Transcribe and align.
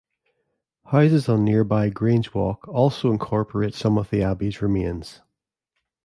Houses 0.85 1.29
on 1.29 1.43
nearby 1.43 1.89
Grange 1.91 2.33
Walk 2.33 2.67
also 2.67 3.11
incorporate 3.11 3.75
some 3.75 3.99
of 3.99 4.09
the 4.09 4.23
Abbey's 4.23 4.59
remains. 4.59 5.21